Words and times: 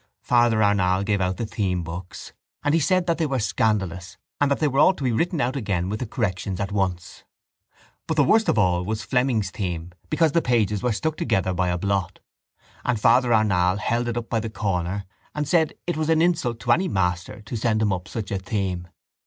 Father 0.23 0.63
Arnall 0.63 1.03
gave 1.03 1.21
out 1.21 1.37
the 1.37 1.45
themebooks 1.45 2.31
and 2.63 2.73
he 2.73 2.79
said 2.79 3.05
that 3.05 3.19
they 3.19 3.27
were 3.27 3.37
scandalous 3.37 4.17
and 4.39 4.49
that 4.49 4.57
they 4.57 4.67
were 4.67 4.79
all 4.79 4.95
to 4.95 5.03
be 5.03 5.11
written 5.11 5.39
out 5.39 5.55
again 5.55 5.89
with 5.89 5.99
the 5.99 6.07
corrections 6.07 6.59
at 6.59 6.71
once. 6.71 7.23
But 8.07 8.17
the 8.17 8.23
worst 8.23 8.49
of 8.49 8.57
all 8.57 8.83
was 8.83 9.03
Fleming's 9.03 9.51
theme 9.51 9.91
because 10.09 10.31
the 10.31 10.41
pages 10.41 10.81
were 10.81 10.91
stuck 10.91 11.17
together 11.17 11.53
by 11.53 11.69
a 11.69 11.77
blot: 11.77 12.17
and 12.83 12.99
Father 12.99 13.31
Arnall 13.31 13.77
held 13.77 14.07
it 14.07 14.17
up 14.17 14.27
by 14.27 14.39
a 14.39 14.49
corner 14.49 15.05
and 15.35 15.47
said 15.47 15.75
it 15.85 15.97
was 15.97 16.09
an 16.09 16.19
insult 16.23 16.59
to 16.61 16.71
any 16.71 16.87
master 16.87 17.43
to 17.43 17.55
send 17.55 17.79
him 17.79 17.93
up 17.93 18.07
such 18.07 18.31
a 18.31 18.39
theme. 18.39 18.87